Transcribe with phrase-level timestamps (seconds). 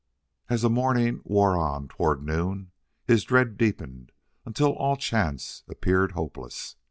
[0.49, 2.71] And as the morning wore on toward noon
[3.05, 4.11] his dread deepened
[4.47, 6.75] until all chance appeared hopeless.